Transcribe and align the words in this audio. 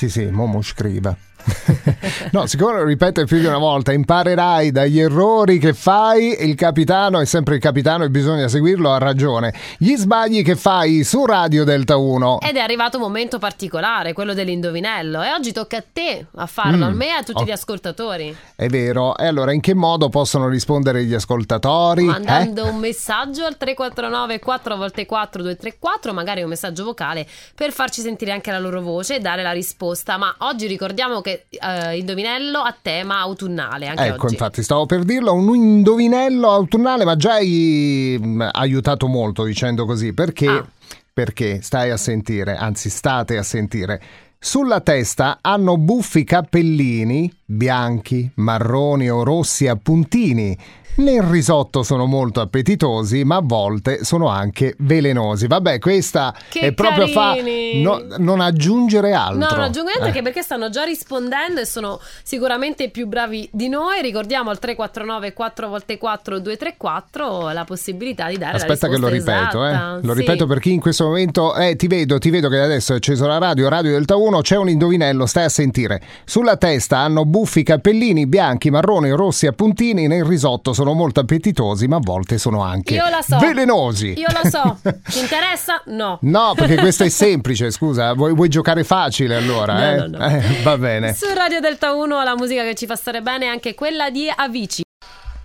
Sì, 0.00 0.08
sì, 0.08 0.30
Momo 0.30 0.62
scriva. 0.62 1.14
no, 2.32 2.46
siccome 2.46 2.74
lo 2.78 2.84
ripete 2.84 3.24
più 3.24 3.38
di 3.38 3.46
una 3.46 3.58
volta, 3.58 3.92
imparerai 3.92 4.70
dagli 4.70 5.00
errori 5.00 5.58
che 5.58 5.72
fai. 5.74 6.36
Il 6.48 6.54
capitano 6.54 7.20
è 7.20 7.24
sempre 7.24 7.54
il 7.56 7.60
capitano 7.60 8.04
e 8.04 8.10
bisogna 8.10 8.48
seguirlo, 8.48 8.90
ha 8.90 8.98
ragione. 8.98 9.52
Gli 9.78 9.94
sbagli 9.96 10.42
che 10.42 10.56
fai 10.56 11.04
su 11.04 11.24
Radio 11.24 11.64
Delta 11.64 11.96
1. 11.96 12.40
Ed 12.40 12.56
è 12.56 12.60
arrivato 12.60 12.96
un 12.96 13.02
momento 13.04 13.38
particolare, 13.38 14.12
quello 14.12 14.34
dell'indovinello. 14.34 15.22
E 15.22 15.32
oggi 15.32 15.52
tocca 15.52 15.78
a 15.78 15.84
te 15.92 16.26
a 16.36 16.46
farlo, 16.46 16.86
Mm. 16.86 16.88
a 16.88 16.90
me 16.90 17.06
e 17.06 17.10
a 17.10 17.22
tutti 17.22 17.42
Oh. 17.42 17.44
gli 17.44 17.50
ascoltatori. 17.50 18.36
È 18.56 18.66
vero. 18.68 19.16
E 19.16 19.26
allora, 19.26 19.52
in 19.52 19.60
che 19.60 19.74
modo 19.74 20.08
possono 20.08 20.48
rispondere 20.48 21.04
gli 21.04 21.14
ascoltatori? 21.14 22.04
Mandando 22.04 22.64
Eh? 22.66 22.68
un 22.70 22.76
messaggio 22.78 23.44
al 23.44 23.56
349 23.56 24.38
4 24.38 24.88
x 24.88 25.06
4 25.06 25.42
234, 25.42 26.12
magari 26.12 26.42
un 26.42 26.48
messaggio 26.48 26.84
vocale, 26.84 27.26
per 27.54 27.72
farci 27.72 28.00
sentire 28.00 28.32
anche 28.32 28.50
la 28.50 28.58
loro 28.58 28.80
voce 28.80 29.16
e 29.16 29.20
dare 29.20 29.42
la 29.42 29.52
risposta. 29.52 30.16
Ma 30.16 30.34
oggi 30.38 30.66
ricordiamo 30.66 31.20
che 31.20 31.29
eh, 31.48 31.98
indovinello 31.98 32.60
a 32.60 32.74
tema 32.80 33.18
autunnale. 33.18 33.86
Anche 33.86 34.06
Ecco, 34.06 34.24
oggi. 34.24 34.34
infatti, 34.34 34.62
stavo 34.62 34.86
per 34.86 35.04
dirlo, 35.04 35.32
un 35.34 35.54
indovinello 35.54 36.50
autunnale, 36.50 37.04
ma 37.04 37.16
già 37.16 37.34
hai 37.34 38.18
mm, 38.20 38.42
aiutato 38.52 39.06
molto 39.06 39.44
dicendo 39.44 39.84
così. 39.84 40.12
Perché? 40.12 40.48
Ah. 40.48 40.66
Perché 41.12 41.60
stai 41.62 41.90
a 41.90 41.96
sentire, 41.96 42.56
anzi 42.56 42.88
state 42.88 43.36
a 43.36 43.42
sentire. 43.42 44.00
Sulla 44.42 44.80
testa 44.80 45.38
hanno 45.42 45.76
buffi 45.76 46.24
cappellini 46.24 47.30
bianchi, 47.44 48.30
marroni 48.36 49.10
o 49.10 49.22
rossi 49.22 49.66
a 49.66 49.76
puntini. 49.76 50.56
Nel 50.96 51.22
risotto 51.22 51.82
sono 51.82 52.04
molto 52.04 52.40
appetitosi, 52.40 53.24
ma 53.24 53.36
a 53.36 53.40
volte 53.42 54.04
sono 54.04 54.28
anche 54.28 54.74
velenosi. 54.80 55.46
Vabbè, 55.46 55.78
questa 55.78 56.34
Che 56.48 56.60
è 56.60 56.72
proprio 56.72 57.06
fa 57.06 57.34
carini! 57.36 57.80
no- 57.80 58.02
non 58.18 58.40
aggiungere 58.40 59.12
altro. 59.12 59.38
No, 59.38 59.48
non 59.50 59.60
aggiungo 59.60 59.90
niente 59.96 60.18
Eh. 60.18 60.22
perché 60.22 60.42
stanno 60.42 60.68
già 60.68 60.82
rispondendo 60.84 61.60
e 61.60 61.64
sono 61.64 61.98
sicuramente 62.22 62.90
più 62.90 63.06
bravi 63.06 63.48
di 63.52 63.68
noi. 63.68 64.02
Ricordiamo 64.02 64.50
al 64.50 64.58
349 64.58 65.32
4 65.32 65.78
x 65.78 65.98
4 65.98 66.38
234 66.40 67.50
la 67.52 67.64
possibilità 67.64 68.28
di 68.28 68.36
dare 68.36 68.56
Aspetta 68.56 68.88
che 68.88 68.98
lo 68.98 69.08
ripeto, 69.08 69.64
eh. 69.66 70.00
Lo 70.02 70.12
Sì. 70.12 70.18
ripeto 70.20 70.46
per 70.46 70.58
chi 70.58 70.72
in 70.72 70.80
questo 70.80 71.04
momento 71.04 71.54
eh, 71.56 71.76
ti 71.76 71.86
vedo, 71.86 72.18
ti 72.18 72.28
vedo 72.30 72.48
che 72.48 72.58
adesso 72.60 72.92
è 72.92 72.96
acceso 72.96 73.26
la 73.26 73.38
radio, 73.38 73.68
Radio 73.68 73.92
Delta 73.92 74.16
1, 74.16 74.40
c'è 74.42 74.56
un 74.56 74.68
indovinello, 74.68 75.24
stai 75.24 75.44
a 75.44 75.48
sentire. 75.48 76.02
Sulla 76.24 76.56
testa 76.56 76.98
hanno 76.98 77.24
buffi 77.24 77.62
cappellini 77.62 78.26
bianchi, 78.26 78.70
marroni 78.70 79.10
rossi 79.10 79.46
a 79.46 79.52
puntini, 79.52 80.06
nel 80.06 80.24
risotto 80.24 80.72
sono 80.80 80.94
molto 80.94 81.20
appetitosi, 81.20 81.86
ma 81.88 81.96
a 81.96 82.00
volte 82.02 82.38
sono 82.38 82.62
anche 82.62 82.94
Io 82.94 83.04
so. 83.20 83.36
velenosi. 83.36 84.14
Io 84.18 84.28
lo 84.42 84.48
so. 84.48 84.78
Ti 85.04 85.18
interessa? 85.18 85.82
No. 85.86 86.18
No, 86.22 86.54
perché 86.56 86.76
questo 86.76 87.04
è 87.04 87.10
semplice, 87.10 87.70
scusa, 87.70 88.14
vuoi, 88.14 88.34
vuoi 88.34 88.48
giocare 88.48 88.82
facile 88.82 89.36
allora? 89.36 89.74
No, 89.74 89.80
eh? 89.82 90.08
no, 90.08 90.16
no. 90.16 90.24
Eh, 90.24 90.62
va 90.62 90.78
bene. 90.78 91.12
Su 91.12 91.26
Radio 91.34 91.60
Delta 91.60 91.92
1 91.92 92.22
la 92.22 92.34
musica 92.34 92.62
che 92.62 92.74
ci 92.74 92.86
fa 92.86 92.96
stare 92.96 93.20
bene 93.20 93.44
è 93.44 93.48
anche 93.48 93.74
quella 93.74 94.08
di 94.08 94.32
Avicii. 94.34 94.84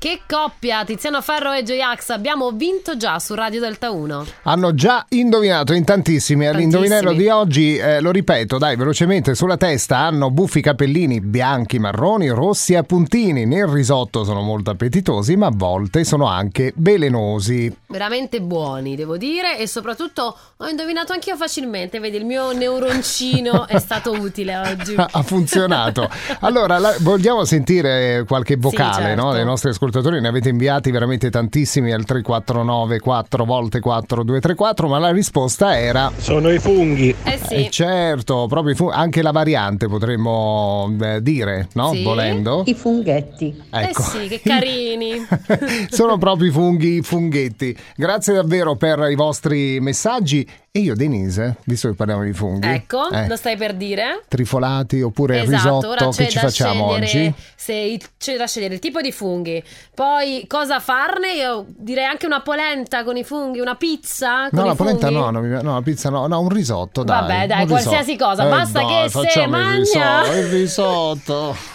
Che 0.06 0.22
coppia, 0.28 0.86
Tiziano 0.86 1.20
Ferro 1.20 1.52
e 1.52 1.64
J-Ax, 1.64 2.09
abbiamo 2.09 2.52
vinto 2.52 2.95
già 2.95 3.17
su 3.17 3.34
Radio 3.34 3.59
Delta 3.59 3.89
1. 3.89 4.25
Hanno 4.44 4.75
già 4.75 5.03
indovinato 5.09 5.73
in 5.73 5.84
tantissimi. 5.84 6.45
All'indovinello 6.45 7.11
di 7.11 7.28
oggi, 7.28 7.75
eh, 7.75 8.00
lo 8.02 8.11
ripeto, 8.11 8.59
dai, 8.59 8.76
velocemente, 8.76 9.33
sulla 9.33 9.58
testa 9.58 9.98
hanno 9.98 10.30
buffi 10.30 10.61
capellini 10.61 11.22
bianchi, 11.22 11.80
marroni, 11.80 12.30
rossi 12.30 12.76
a 12.76 12.83
puntini. 12.83 13.48
Nel 13.48 13.66
risotto 13.66 14.23
sono 14.23 14.42
molto 14.42 14.70
appetitosi, 14.70 15.36
ma 15.38 15.48
a 15.48 15.52
volte 15.52 16.03
sono 16.03 16.28
anche 16.28 16.72
velenosi. 16.76 17.76
Veramente 17.88 18.42
buoni, 18.42 18.95
devo 18.95 19.17
dire, 19.17 19.58
e 19.58 19.66
soprattutto 19.66 20.38
ho 20.56 20.67
indovinato 20.67 21.14
anch'io 21.14 21.36
facilmente. 21.36 22.00
Vedi, 22.00 22.17
il 22.17 22.26
mio 22.26 22.52
neuroncino 22.52 23.66
è 23.66 23.80
stato 23.80 24.11
utile 24.11 24.56
oggi. 24.56 24.94
ha 24.98 25.23
funzionato. 25.23 26.08
Allora, 26.42 26.78
la- 26.78 26.95
vogliamo 27.00 27.44
sentire 27.44 28.23
qualche 28.28 28.56
vocale 28.56 29.06
certo. 29.06 29.23
no, 29.23 29.33
dei 29.33 29.44
nostri 29.44 29.70
ascoltatori? 29.70 29.94
Ne 30.01 30.27
avete 30.27 30.49
inviati 30.49 30.91
veramente 30.91 31.29
tantissimi 31.29 31.92
al 31.92 32.03
349 32.03 32.99
4 32.99 33.45
volte 33.45 33.80
4 33.80 34.23
234, 34.23 34.87
ma 34.87 34.99
la 34.99 35.11
risposta 35.11 35.77
era 35.77 36.11
Sono 36.17 36.52
i 36.52 36.59
funghi. 36.59 37.15
Eh 37.23 37.39
sì. 37.47 37.53
Eh 37.53 37.70
certo, 37.70 38.45
proprio 38.47 38.73
i 38.73 38.75
fu- 38.75 38.89
anche 38.89 39.21
la 39.21 39.31
variante 39.31 39.87
potremmo 39.87 40.93
eh, 41.02 41.21
dire, 41.21 41.70
no? 41.73 41.92
Sì. 41.93 42.03
Volendo. 42.03 42.64
I 42.65 42.73
funghetti. 42.73 43.64
Ecco. 43.70 44.02
Eh 44.02 44.03
sì, 44.03 44.27
che 44.27 44.42
carini. 44.43 45.25
Sono 45.89 46.17
proprio 46.17 46.49
i 46.49 46.52
funghi, 46.52 46.97
i 46.97 47.02
funghetti. 47.02 47.75
Grazie 47.95 48.33
davvero 48.33 48.75
per 48.75 49.08
i 49.09 49.15
vostri 49.15 49.80
messaggi. 49.80 50.47
E 50.75 50.80
io, 50.80 50.93
Denise, 50.93 51.55
visto 51.63 51.87
che 51.87 51.93
parliamo 51.93 52.23
di 52.23 52.33
funghi, 52.33 52.67
Ecco, 52.67 53.09
eh, 53.09 53.30
lo 53.30 53.37
stai 53.37 53.55
per 53.55 53.75
dire? 53.75 54.23
trifolati 54.27 55.02
oppure 55.02 55.41
Esatto, 55.41 55.87
ora 55.87 55.99
risotto, 55.99 56.09
che 56.17 56.27
ci 56.27 56.37
facciamo 56.37 56.87
oggi? 56.87 57.33
Se 57.55 57.97
c'è 58.17 58.36
da 58.36 58.45
scegliere 58.45 58.73
il 58.73 58.81
tipo 58.81 58.99
di 58.99 59.14
funghi. 59.14 59.64
Poi 59.93 60.43
cosa 60.49 60.81
farne? 60.81 61.31
Io 61.35 61.65
direi 61.77 62.03
anche 62.03 62.25
una 62.25 62.41
polenta 62.41 63.05
con 63.05 63.15
i 63.15 63.23
funghi, 63.23 63.61
una 63.61 63.75
pizza 63.75 64.49
con 64.49 64.59
No, 64.59 64.65
la 64.65 64.75
polenta 64.75 65.09
no, 65.09 65.30
no, 65.30 65.39
no, 65.39 65.73
la 65.75 65.81
pizza 65.81 66.09
no, 66.09 66.27
no, 66.27 66.41
un 66.41 66.49
risotto, 66.49 67.03
dai. 67.03 67.21
Vabbè, 67.21 67.47
dai, 67.47 67.67
qualsiasi 67.67 68.11
risotto. 68.11 68.25
cosa, 68.25 68.45
Eh, 68.45 68.49
basta 68.49 68.80
dai, 68.81 69.03
che 69.03 69.09
se 69.09 69.21
facciamo 69.21 69.58
il 69.58 69.77
risotto, 69.77 70.31
il 70.33 70.47
risotto. 70.49 71.55